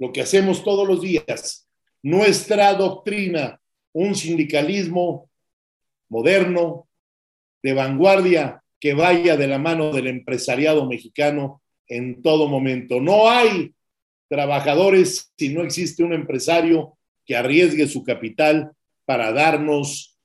[0.00, 1.68] lo que hacemos todos los días,
[2.02, 3.60] nuestra doctrina,
[3.92, 5.30] un sindicalismo
[6.08, 6.88] moderno,
[7.62, 12.98] de vanguardia, que vaya de la mano del empresariado mexicano en todo momento.
[12.98, 13.74] No hay
[14.26, 18.72] trabajadores si no existe un empresario que arriesgue su capital
[19.04, 20.18] para darnos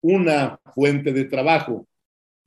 [0.00, 1.86] una fuente de trabajo.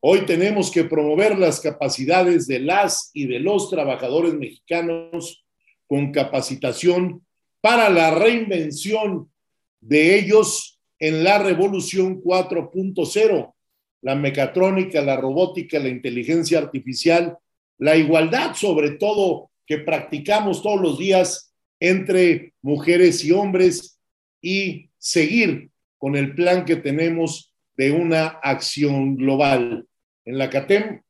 [0.01, 5.46] Hoy tenemos que promover las capacidades de las y de los trabajadores mexicanos
[5.87, 7.25] con capacitación
[7.61, 9.31] para la reinvención
[9.79, 13.53] de ellos en la revolución 4.0,
[14.01, 17.37] la mecatrónica, la robótica, la inteligencia artificial,
[17.77, 23.99] la igualdad sobre todo que practicamos todos los días entre mujeres y hombres
[24.41, 29.85] y seguir con el plan que tenemos de una acción global.
[30.25, 31.01] En la CATEM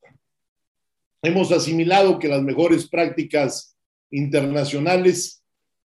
[1.22, 3.77] hemos asimilado que las mejores prácticas
[4.12, 5.43] internacionales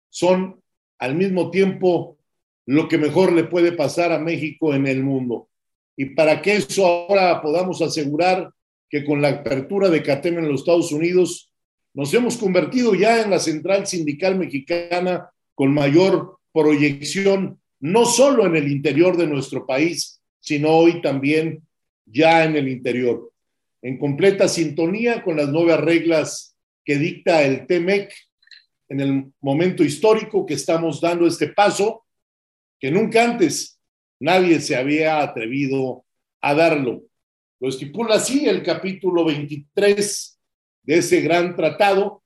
[0.09, 0.61] son
[0.97, 2.17] al mismo tiempo
[2.65, 5.49] lo que mejor le puede pasar a México en el mundo.
[5.95, 8.51] Y para que eso ahora podamos asegurar
[8.89, 11.51] que con la apertura de CATEM en los Estados Unidos
[11.93, 18.55] nos hemos convertido ya en la central sindical mexicana con mayor proyección, no solo en
[18.55, 21.63] el interior de nuestro país, sino hoy también
[22.05, 23.31] ya en el interior,
[23.81, 28.13] en completa sintonía con las nuevas reglas que dicta el TEMEC
[28.89, 32.05] en el momento histórico que estamos dando este paso,
[32.79, 33.79] que nunca antes
[34.19, 36.05] nadie se había atrevido
[36.41, 37.03] a darlo.
[37.59, 40.39] Lo estipula así el capítulo 23
[40.83, 42.23] de ese gran tratado,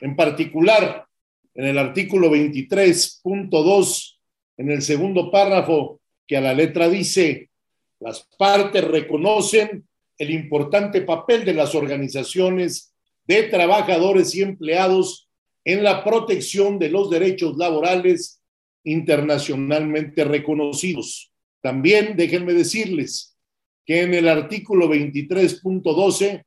[0.00, 1.06] en particular
[1.54, 4.18] en el artículo 23.2,
[4.56, 7.50] en el segundo párrafo, que a la letra dice,
[7.98, 9.86] las partes reconocen
[10.16, 12.89] el importante papel de las organizaciones
[13.30, 15.28] de trabajadores y empleados
[15.64, 18.42] en la protección de los derechos laborales
[18.82, 21.32] internacionalmente reconocidos.
[21.62, 23.38] También déjenme decirles
[23.86, 26.42] que en el artículo 23.12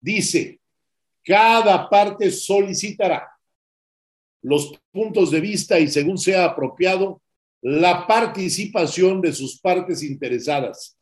[0.00, 0.60] dice,
[1.24, 3.28] cada parte solicitará
[4.40, 7.20] los puntos de vista y según sea apropiado,
[7.60, 10.96] la participación de sus partes interesadas,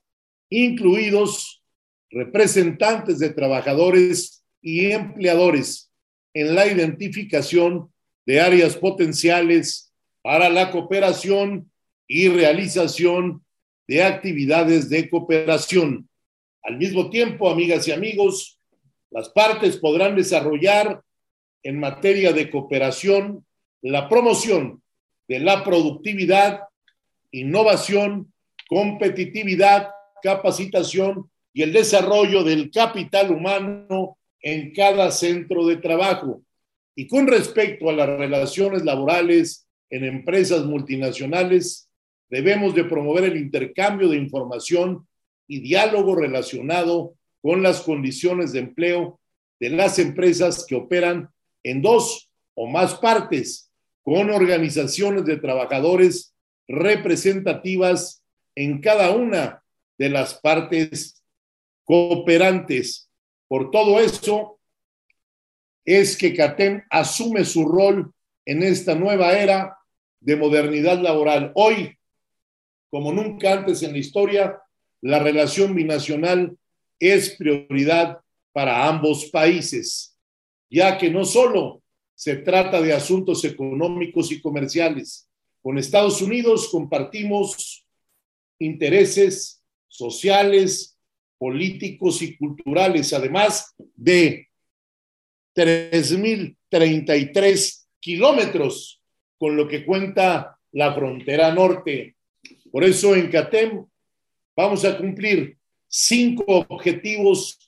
[0.48, 1.62] incluidos
[2.09, 5.92] representantes de trabajadores y empleadores
[6.35, 7.88] en la identificación
[8.26, 11.70] de áreas potenciales para la cooperación
[12.09, 13.44] y realización
[13.87, 16.09] de actividades de cooperación.
[16.64, 18.59] Al mismo tiempo, amigas y amigos,
[19.12, 21.00] las partes podrán desarrollar
[21.62, 23.46] en materia de cooperación
[23.83, 24.83] la promoción
[25.29, 26.62] de la productividad,
[27.31, 28.33] innovación,
[28.68, 36.40] competitividad, capacitación y el desarrollo del capital humano en cada centro de trabajo.
[36.94, 41.90] Y con respecto a las relaciones laborales en empresas multinacionales,
[42.30, 45.04] debemos de promover el intercambio de información
[45.48, 49.18] y diálogo relacionado con las condiciones de empleo
[49.59, 51.28] de las empresas que operan
[51.64, 53.72] en dos o más partes
[54.04, 56.37] con organizaciones de trabajadores
[56.68, 58.22] representativas
[58.54, 59.64] en cada una
[59.98, 61.20] de las partes
[61.82, 63.06] cooperantes.
[63.48, 64.59] Por todo eso
[65.85, 68.12] es que CATEM asume su rol
[68.44, 69.76] en esta nueva era
[70.20, 71.52] de modernidad laboral.
[71.54, 71.96] Hoy,
[72.90, 74.61] como nunca antes en la historia,
[75.00, 76.56] la relación binacional
[76.98, 78.20] es prioridad
[78.52, 80.16] para ambos países
[80.70, 81.82] ya que no solo
[82.14, 85.28] se trata de asuntos económicos y comerciales.
[85.62, 87.86] Con Estados Unidos compartimos
[88.59, 90.95] intereses sociales,
[91.39, 94.49] políticos y culturales, además de
[95.55, 99.01] 3.033 kilómetros
[99.39, 102.16] con lo que cuenta la frontera norte.
[102.70, 103.84] Por eso en CATEM
[104.55, 105.57] vamos a cumplir
[105.89, 107.59] cinco objetivos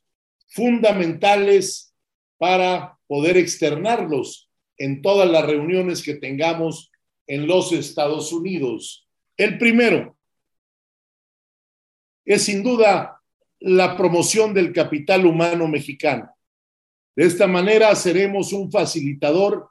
[0.49, 1.95] fundamentales
[2.37, 6.91] para poder externarlos en todas las reuniones que tengamos
[7.27, 9.07] en los Estados Unidos.
[9.37, 10.17] El primero
[12.25, 13.18] es sin duda
[13.61, 16.31] la promoción del capital humano mexicano.
[17.17, 19.69] De esta manera seremos un facilitador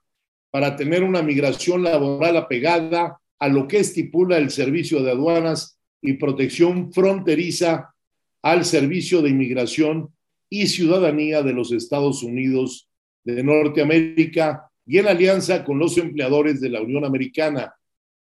[0.51, 6.13] para tener una migración laboral apegada a lo que estipula el Servicio de Aduanas y
[6.13, 7.93] Protección Fronteriza
[8.41, 10.09] al Servicio de Inmigración
[10.49, 12.89] y Ciudadanía de los Estados Unidos
[13.23, 17.75] de Norteamérica y en alianza con los empleadores de la Unión Americana.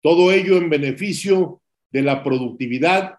[0.02, 1.62] Todo ello en beneficio
[1.92, 3.16] de la productividad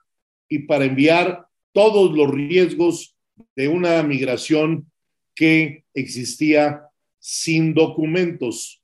[0.48, 3.14] y para enviar todos los riesgos
[3.56, 4.90] de una migración
[5.34, 6.82] que existía
[7.18, 8.80] sin documentos,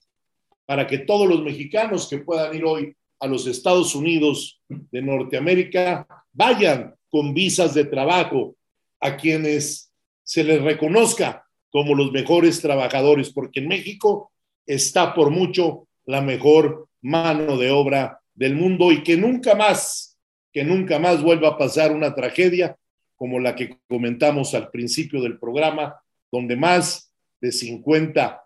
[0.67, 6.07] para que todos los mexicanos que puedan ir hoy a los Estados Unidos de Norteamérica
[6.33, 8.57] vayan con visas de trabajo
[8.99, 9.93] a quienes
[10.25, 14.33] se les reconozca como los mejores trabajadores, porque en México
[14.67, 20.19] está por mucho la mejor mano de obra del mundo y que nunca más,
[20.53, 22.77] que nunca más vuelva a pasar una tragedia
[23.21, 26.01] como la que comentamos al principio del programa,
[26.33, 28.43] donde más de 50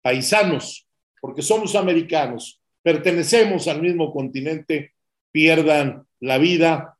[0.00, 0.86] paisanos,
[1.20, 4.92] porque somos americanos, pertenecemos al mismo continente,
[5.32, 6.98] pierdan la vida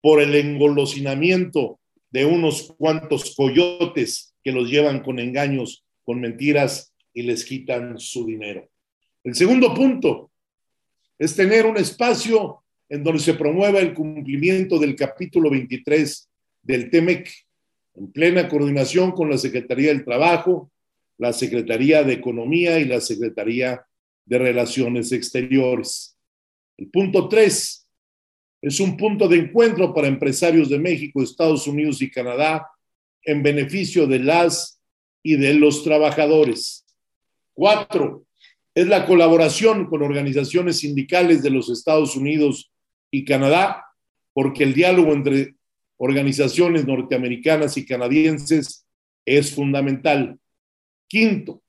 [0.00, 1.78] por el engolosinamiento
[2.08, 8.24] de unos cuantos coyotes que los llevan con engaños, con mentiras y les quitan su
[8.24, 8.66] dinero.
[9.22, 10.30] El segundo punto
[11.18, 16.28] es tener un espacio en donde se promueva el cumplimiento del capítulo 23
[16.62, 17.30] del TEMEC,
[17.94, 20.72] en plena coordinación con la Secretaría del Trabajo,
[21.16, 23.86] la Secretaría de Economía y la Secretaría
[24.26, 26.16] de Relaciones Exteriores.
[26.76, 27.86] El punto 3
[28.62, 32.68] es un punto de encuentro para empresarios de México, Estados Unidos y Canadá
[33.22, 34.80] en beneficio de las
[35.22, 36.84] y de los trabajadores.
[37.52, 38.24] Cuatro,
[38.74, 42.70] es la colaboración con organizaciones sindicales de los Estados Unidos
[43.10, 43.86] y Canadá,
[44.32, 45.56] porque el diálogo entre
[45.96, 48.86] organizaciones norteamericanas y canadienses
[49.26, 50.38] es fundamental.
[51.08, 51.62] Quinto,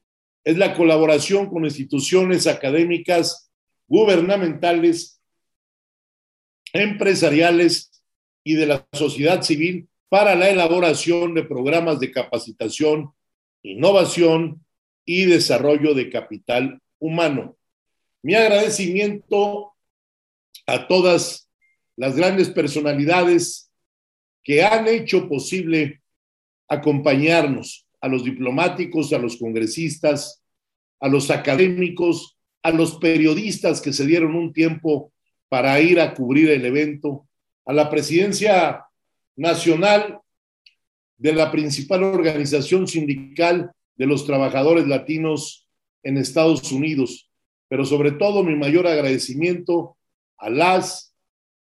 [0.44, 3.52] es la colaboración con instituciones académicas,
[3.88, 5.22] gubernamentales,
[6.74, 7.92] empresariales
[8.44, 13.12] y de la sociedad civil para la elaboración de programas de capacitación,
[13.64, 14.66] innovación
[15.06, 17.58] y desarrollo de capital humano.
[18.24, 19.74] Mi agradecimiento
[20.68, 21.50] a todas
[21.96, 23.72] las grandes personalidades
[24.44, 26.02] que han hecho posible
[26.68, 30.42] acompañarnos, a los diplomáticos, a los congresistas,
[31.00, 35.14] a los académicos, a los periodistas que se dieron un tiempo
[35.50, 37.28] para ir a cubrir el evento,
[37.66, 38.86] a la presidencia
[39.36, 40.20] nacional
[41.18, 45.68] de la principal organización sindical de los trabajadores latinos
[46.04, 47.30] en Estados Unidos,
[47.68, 49.98] pero sobre todo mi mayor agradecimiento
[50.42, 51.16] a las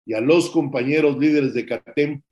[0.07, 2.23] y a los compañeros líderes de CATEM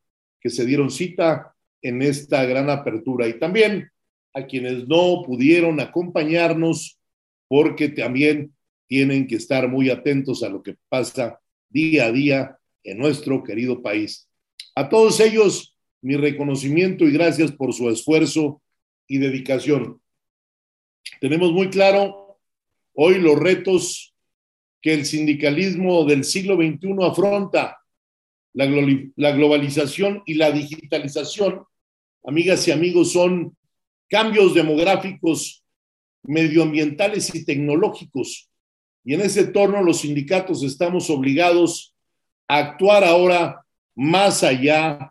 [0.40, 3.90] que se dieron cita en esta gran apertura y también
[4.32, 6.98] a quienes no pudieron acompañarnos
[7.48, 8.54] porque también
[8.86, 13.82] tienen que estar muy atentos a lo que pasa día a día en nuestro querido
[13.82, 14.28] país.
[14.74, 18.62] A todos ellos, mi reconocimiento y gracias por su esfuerzo
[19.08, 20.00] y dedicación.
[21.20, 22.38] Tenemos muy claro
[22.94, 24.14] hoy los retos
[24.86, 27.76] que el sindicalismo del siglo XXI afronta,
[28.52, 31.64] la, globalización y la digitalización,
[32.22, 33.56] amigas y amigos, son
[34.08, 35.64] cambios demográficos,
[36.22, 38.48] medioambientales y tecnológicos.
[39.02, 41.92] Y en ese torno los sindicatos estamos obligados
[42.46, 43.66] a actuar ahora
[43.96, 45.10] más allá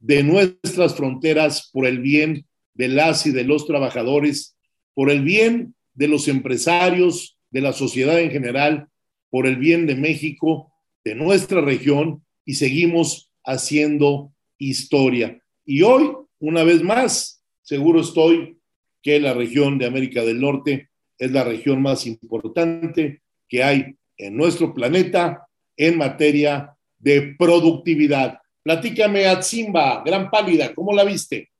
[0.00, 2.44] de nuestras fronteras por el bien
[2.74, 4.54] de las y de los trabajadores,
[4.92, 8.90] por el bien de los empresarios, de la sociedad en general
[9.34, 10.72] por el bien de México,
[11.04, 15.42] de nuestra región, y seguimos haciendo historia.
[15.64, 16.08] Y hoy,
[16.38, 18.60] una vez más, seguro estoy
[19.02, 24.36] que la región de América del Norte es la región más importante que hay en
[24.36, 28.38] nuestro planeta en materia de productividad.
[28.62, 31.50] Platícame, Atzimba, gran pálida, ¿cómo la viste?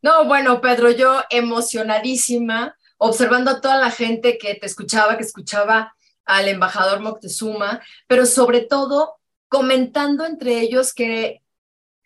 [0.00, 5.92] No, bueno, Pedro, yo emocionadísima, observando a toda la gente que te escuchaba, que escuchaba
[6.26, 9.16] al embajador Moctezuma, pero sobre todo
[9.48, 11.42] comentando entre ellos que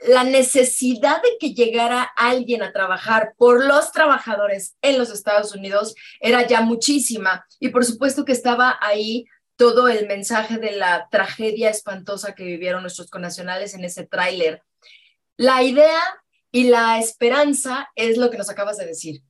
[0.00, 5.94] la necesidad de que llegara alguien a trabajar por los trabajadores en los Estados Unidos
[6.20, 7.44] era ya muchísima.
[7.58, 12.80] Y por supuesto que estaba ahí todo el mensaje de la tragedia espantosa que vivieron
[12.80, 14.62] nuestros connacionales en ese tráiler.
[15.36, 16.00] La idea
[16.50, 19.22] y la esperanza es lo que nos acabas de decir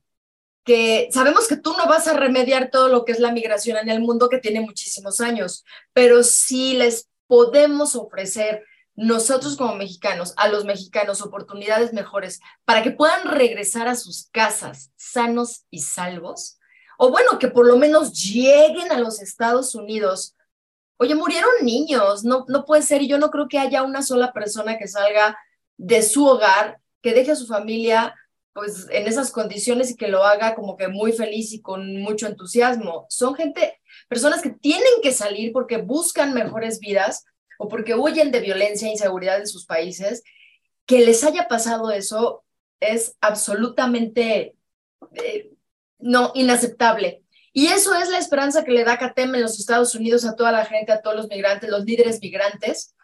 [0.63, 3.89] que sabemos que tú no vas a remediar todo lo que es la migración en
[3.89, 8.63] el mundo que tiene muchísimos años, pero sí les podemos ofrecer
[8.95, 14.91] nosotros como mexicanos, a los mexicanos oportunidades mejores para que puedan regresar a sus casas
[14.95, 16.59] sanos y salvos,
[16.97, 20.35] o bueno, que por lo menos lleguen a los Estados Unidos.
[20.97, 24.33] Oye, murieron niños, no, no puede ser, y yo no creo que haya una sola
[24.33, 25.35] persona que salga
[25.77, 28.13] de su hogar, que deje a su familia
[28.53, 32.27] pues en esas condiciones y que lo haga como que muy feliz y con mucho
[32.27, 33.05] entusiasmo.
[33.09, 33.79] Son gente,
[34.09, 37.25] personas que tienen que salir porque buscan mejores vidas
[37.57, 40.23] o porque huyen de violencia e inseguridad en sus países.
[40.85, 42.43] Que les haya pasado eso
[42.79, 44.55] es absolutamente
[45.13, 45.51] eh,
[45.99, 47.23] no inaceptable.
[47.53, 50.51] Y eso es la esperanza que le da CATEM en los Estados Unidos a toda
[50.51, 52.95] la gente, a todos los migrantes, los líderes migrantes,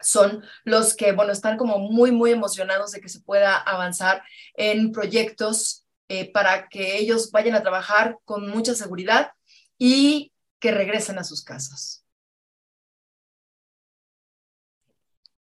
[0.00, 4.22] son los que, bueno, están como muy, muy emocionados de que se pueda avanzar
[4.54, 9.32] en proyectos eh, para que ellos vayan a trabajar con mucha seguridad
[9.78, 12.04] y que regresen a sus casas.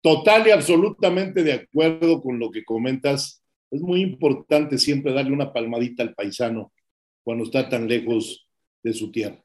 [0.02, 3.44] Total y absolutamente de acuerdo con lo que comentas.
[3.70, 6.74] Es muy importante siempre darle una palmadita al paisano
[7.24, 8.48] cuando está tan lejos
[8.82, 9.44] de su tierra.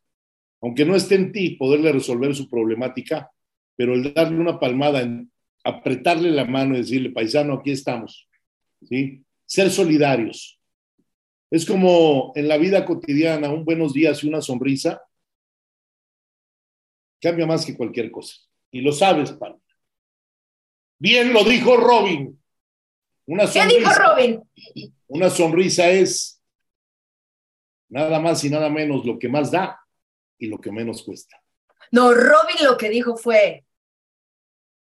[0.62, 3.30] Aunque no esté en ti poderle resolver su problemática,
[3.76, 5.30] pero el darle una palmada, en
[5.64, 8.28] apretarle la mano y decirle, paisano, aquí estamos,
[8.82, 9.24] ¿sí?
[9.46, 10.60] Ser solidarios.
[11.50, 15.02] Es como en la vida cotidiana, un buenos días y una sonrisa
[17.20, 18.36] cambia más que cualquier cosa.
[18.70, 19.60] Y lo sabes, Palma.
[20.98, 22.38] Bien lo dijo Robin.
[23.26, 24.42] Una sonrisa, ¿Qué dijo Robin?
[25.06, 26.42] Una sonrisa es
[27.88, 29.80] nada más y nada menos lo que más da
[30.38, 31.43] y lo que menos cuesta.
[31.90, 33.64] No, Robin lo que dijo fue,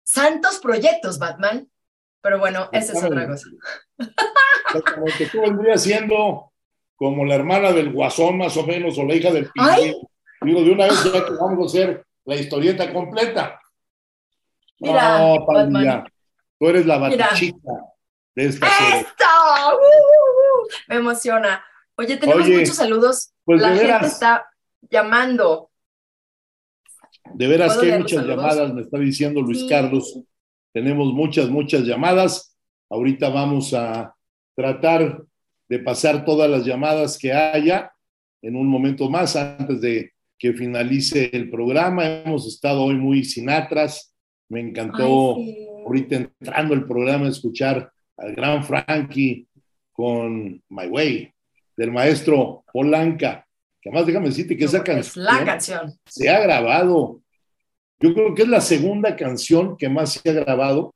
[0.03, 1.69] santos proyectos, Batman.
[2.21, 3.47] Pero bueno, esa es otra cosa.
[5.17, 6.51] que tú vendrías siendo
[6.95, 10.09] como la hermana del guasón, más o menos, o la hija del pingüino.
[10.41, 13.59] Digo, de una vez ya que vamos a hacer la historieta completa.
[14.79, 16.05] Mira, no, Batman.
[16.57, 17.71] tú eres la batichica
[18.35, 18.99] de esta serie.
[19.01, 19.25] ¡Esto!
[19.71, 20.67] Uh, uh, uh.
[20.87, 21.63] Me emociona.
[21.95, 23.31] Oye, tenemos muchos saludos.
[23.43, 24.49] Pues la gente está
[24.89, 25.68] llamando.
[27.33, 30.19] De veras que hay muchas llamadas, me está diciendo Luis Carlos.
[30.73, 32.57] Tenemos muchas, muchas llamadas.
[32.89, 34.13] Ahorita vamos a
[34.55, 35.23] tratar
[35.67, 37.91] de pasar todas las llamadas que haya
[38.41, 42.05] en un momento más antes de que finalice el programa.
[42.07, 44.15] Hemos estado hoy muy sinatras.
[44.47, 45.37] Me encantó
[45.85, 49.47] ahorita entrando el programa escuchar al gran Frankie
[49.91, 51.31] con My Way
[51.75, 53.45] del maestro Polanca.
[53.81, 57.21] Que además déjame decirte que esa canción, la canción se ha grabado.
[57.99, 60.93] Yo creo que es la segunda canción que más se ha grabado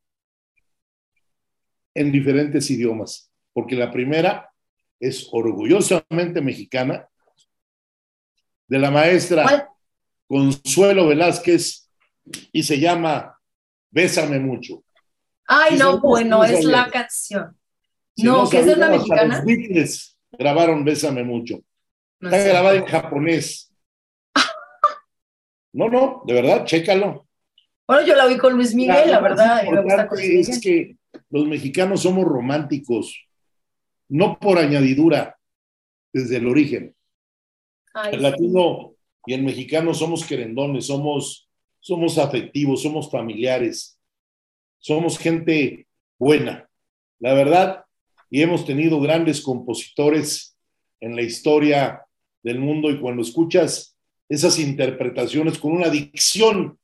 [1.93, 4.51] en diferentes idiomas, porque la primera
[4.99, 7.07] es orgullosamente mexicana,
[8.67, 9.69] de la maestra
[10.27, 11.89] Consuelo Velázquez,
[12.51, 13.37] y se llama
[13.91, 14.83] Bésame mucho.
[15.45, 17.57] Ay, no, bueno, es la canción.
[18.17, 19.35] no, que es de una mexicana.
[19.35, 21.61] Los Beatles grabaron Bésame mucho.
[22.23, 23.69] Está grabada en japonés.
[25.75, 27.27] No, no, de verdad, chécalo.
[27.87, 29.63] Bueno, yo la vi con Luis Miguel, la, verdad.
[30.21, 30.95] es que
[31.31, 33.27] los mexicanos somos románticos,
[34.07, 35.35] no por añadidura,
[36.13, 36.95] desde el origen.
[38.11, 38.93] el latino
[39.25, 41.49] y el mexicano somos querendones, somos,
[41.79, 43.99] somos afectivos, somos familiares,
[44.77, 45.87] somos gente
[46.19, 46.69] buena,
[47.19, 47.85] la verdad,
[48.29, 50.55] y hemos tenido grandes compositores
[50.99, 52.01] en la historia
[52.43, 53.97] del mundo y cuando escuchas
[54.29, 56.77] esas interpretaciones con una dicción,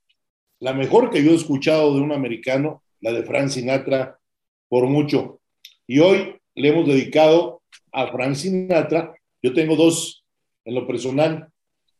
[0.59, 4.19] la mejor que yo he escuchado de un americano, la de Frank Sinatra,
[4.67, 5.41] por mucho.
[5.87, 9.13] Y hoy le hemos dedicado a Frank Sinatra.
[9.41, 10.25] Yo tengo dos,
[10.65, 11.49] en lo personal,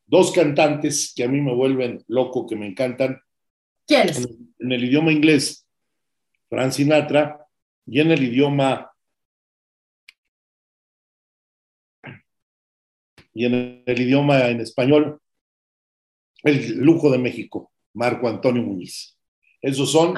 [0.05, 3.21] dos cantantes que a mí me vuelven loco, que me encantan.
[3.87, 4.17] ¿Quiénes?
[4.17, 5.65] En, en el idioma inglés,
[6.49, 7.45] Frank Sinatra,
[7.85, 8.88] y en el idioma
[13.39, 15.17] y en el idioma en español,
[16.43, 19.17] el lujo de México, Marco Antonio Muñiz.
[19.61, 20.13] Esos son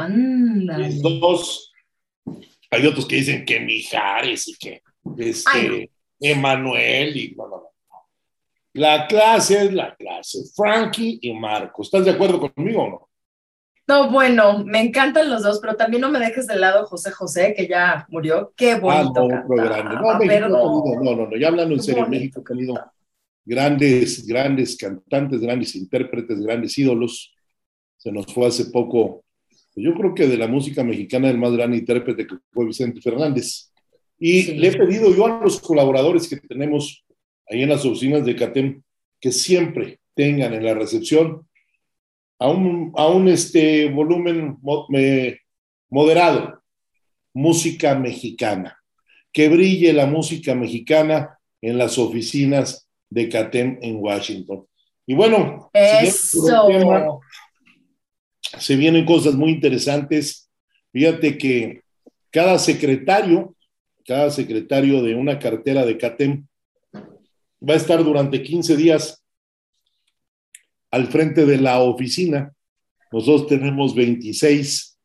[0.66, 1.72] los dos.
[2.72, 4.82] Hay otros que dicen que Mijares y que
[5.20, 7.72] este, Emanuel y no, no, no.
[8.74, 11.84] La clase es la clase, Frankie y Marco.
[11.84, 13.10] ¿Estás de acuerdo conmigo o no?
[13.88, 17.54] No, bueno, me encantan los dos, pero también no me dejes de lado José José,
[17.56, 18.52] que ya murió.
[18.56, 19.28] Qué bonito.
[19.32, 19.96] Ah, no, grande.
[19.96, 21.04] No, México no.
[21.04, 22.74] no, no, ya hablando en serio, México ha tenido
[23.46, 27.34] grandes, grandes cantantes, grandes intérpretes, grandes ídolos.
[27.98, 29.24] Se nos fue hace poco,
[29.74, 33.02] pues yo creo que de la música mexicana el más gran intérprete que fue Vicente
[33.02, 33.72] Fernández.
[34.20, 37.04] Y le he pedido yo a los colaboradores que tenemos
[37.50, 38.82] ahí en las oficinas de CATEM
[39.20, 41.48] que siempre tengan en la recepción
[42.40, 44.58] a un, a un este, volumen
[45.90, 46.62] moderado,
[47.34, 48.78] música mexicana,
[49.32, 54.66] que brille la música mexicana en las oficinas de CATEM en Washington.
[55.06, 57.20] Y bueno, Eso.
[58.58, 60.50] se vienen cosas muy interesantes.
[60.92, 61.82] Fíjate que
[62.32, 63.56] cada secretario,
[64.06, 66.48] cada secretario de una cartera de CATEM
[66.96, 69.24] va a estar durante 15 días
[70.90, 72.54] al frente de la oficina.
[73.12, 74.98] Nosotros tenemos 26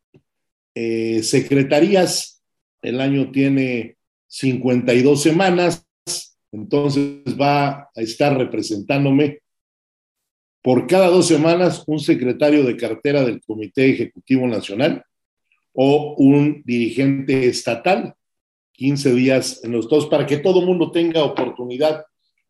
[0.75, 2.43] eh, secretarías.
[2.81, 3.97] El año tiene
[4.29, 5.86] 52 semanas.
[6.57, 9.41] Entonces va a estar representándome
[10.63, 15.05] por cada dos semanas un secretario de cartera del Comité Ejecutivo Nacional
[15.75, 18.15] o un dirigente estatal,
[18.73, 22.05] 15 días en los dos, para que todo el mundo tenga oportunidad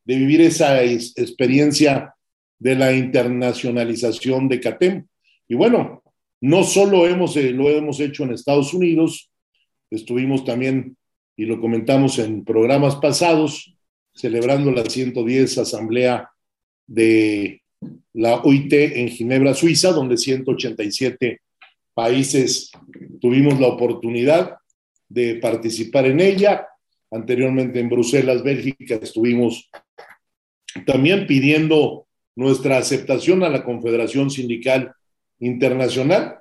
[0.04, 2.14] de vivir esa experiencia
[2.60, 5.06] de la internacionalización de CATEM.
[5.48, 6.04] Y bueno,
[6.40, 9.32] no solo hemos, eh, lo hemos hecho en Estados Unidos,
[9.90, 10.96] estuvimos también,
[11.36, 13.75] y lo comentamos en programas pasados,
[14.16, 16.30] celebrando la 110 Asamblea
[16.86, 17.62] de
[18.14, 21.40] la OIT en Ginebra, Suiza, donde 187
[21.94, 22.70] países
[23.20, 24.56] tuvimos la oportunidad
[25.08, 26.66] de participar en ella.
[27.10, 29.70] Anteriormente en Bruselas, Bélgica, estuvimos
[30.86, 34.92] también pidiendo nuestra aceptación a la Confederación Sindical
[35.38, 36.38] Internacional.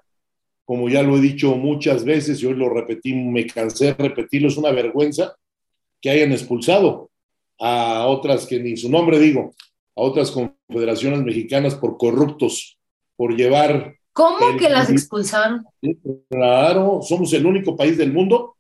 [0.64, 4.48] Como ya lo he dicho muchas veces y hoy lo repetí, me cansé de repetirlo,
[4.48, 5.36] es una vergüenza
[6.02, 7.12] que hayan expulsado
[7.60, 9.54] a otras que ni su nombre digo,
[9.96, 12.78] a otras confederaciones mexicanas por corruptos,
[13.16, 13.96] por llevar...
[14.14, 15.66] ¿Cómo que las expulsaron?
[16.30, 18.56] Claro, somos el único país del mundo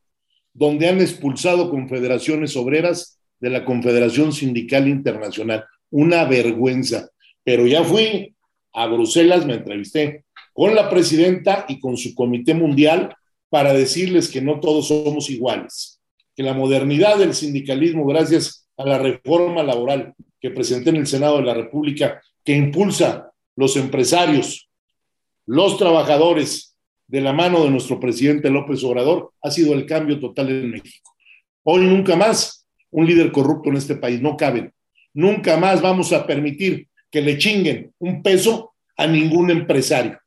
[0.53, 5.65] donde han expulsado confederaciones obreras de la Confederación Sindical Internacional.
[5.91, 7.09] Una vergüenza.
[7.43, 8.35] Pero ya fui
[8.73, 13.15] a Bruselas, me entrevisté con la presidenta y con su comité mundial
[13.49, 16.01] para decirles que no todos somos iguales,
[16.35, 21.37] que la modernidad del sindicalismo, gracias a la reforma laboral que presenté en el Senado
[21.37, 24.69] de la República, que impulsa los empresarios,
[25.45, 26.75] los trabajadores,
[27.07, 31.13] de la mano de nuestro presidente López Obrador, ha sido el cambio total en México.
[31.63, 34.71] Hoy nunca más un líder corrupto en este país, no cabe.
[35.13, 40.19] Nunca más vamos a permitir que le chinguen un peso a ningún empresario.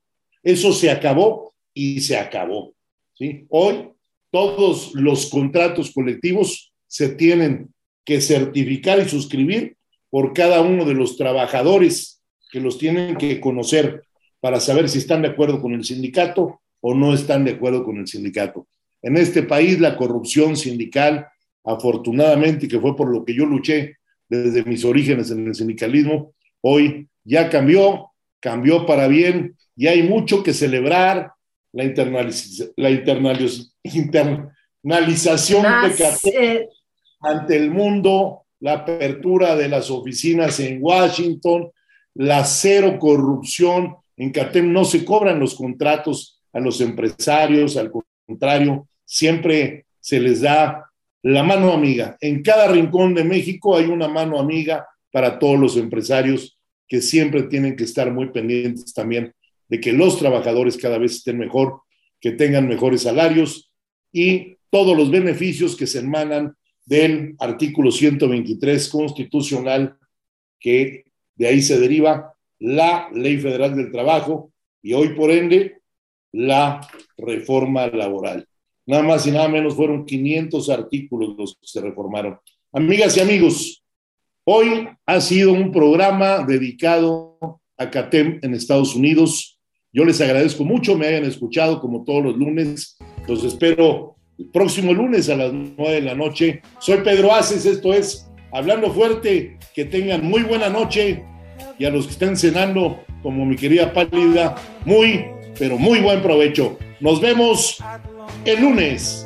[0.43, 2.75] Eso se acabó y se acabó.
[3.15, 3.47] ¿sí?
[3.49, 3.91] Hoy
[4.31, 7.73] todos los contratos colectivos se tienen
[8.09, 9.77] que certificar y suscribir
[10.09, 14.03] por cada uno de los trabajadores que los tienen que conocer
[14.41, 17.99] para saber si están de acuerdo con el sindicato o no están de acuerdo con
[17.99, 18.67] el sindicato.
[19.03, 21.27] En este país la corrupción sindical,
[21.63, 23.97] afortunadamente, que fue por lo que yo luché
[24.27, 26.33] desde mis orígenes en el sindicalismo,
[26.63, 31.33] hoy ya cambió, cambió para bien y hay mucho que celebrar
[31.73, 31.85] la,
[32.75, 36.69] la internalización de
[37.21, 41.71] ante el mundo, la apertura de las oficinas en Washington,
[42.15, 43.97] la cero corrupción.
[44.17, 47.93] En CATEM no se cobran los contratos a los empresarios, al
[48.27, 50.91] contrario, siempre se les da
[51.23, 52.17] la mano amiga.
[52.21, 57.45] En cada rincón de México hay una mano amiga para todos los empresarios que siempre
[57.45, 59.35] tienen que estar muy pendientes también
[59.69, 61.83] de que los trabajadores cada vez estén mejor,
[62.21, 63.71] que tengan mejores salarios
[64.13, 66.55] y todos los beneficios que se emanan
[66.89, 69.99] del artículo 123 constitucional,
[70.59, 71.05] que
[71.37, 74.51] de ahí se deriva la Ley Federal del Trabajo
[74.83, 75.83] y hoy por ende
[76.33, 76.81] la
[77.19, 78.49] reforma laboral.
[78.87, 82.39] Nada más y nada menos fueron 500 artículos los que se reformaron.
[82.73, 83.85] Amigas y amigos,
[84.45, 89.61] hoy ha sido un programa dedicado a CATEM en Estados Unidos.
[89.93, 92.97] Yo les agradezco mucho, me hayan escuchado como todos los lunes.
[93.27, 96.63] Los espero el próximo lunes a las 9 de la noche.
[96.79, 99.59] Soy Pedro Aces, esto es Hablando Fuerte.
[99.75, 101.25] Que tengan muy buena noche
[101.79, 105.25] y a los que estén cenando, como mi querida Pálida, muy,
[105.59, 106.79] pero muy buen provecho.
[107.01, 107.79] Nos vemos
[108.45, 109.25] el lunes.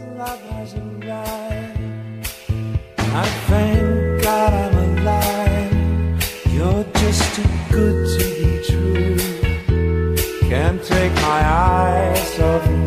[10.50, 12.82] Can't take my eyes off